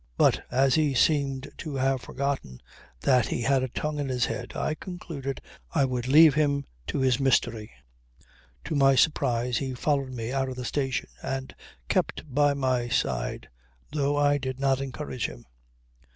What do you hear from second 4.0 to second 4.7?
his head